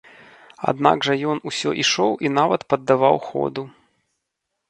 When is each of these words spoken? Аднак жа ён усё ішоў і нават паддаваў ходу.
Аднак 0.69 0.97
жа 1.07 1.13
ён 1.33 1.37
усё 1.51 1.69
ішоў 1.83 2.11
і 2.27 2.33
нават 2.39 2.61
паддаваў 2.75 3.15
ходу. 3.29 3.63